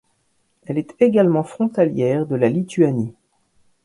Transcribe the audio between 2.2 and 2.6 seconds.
de la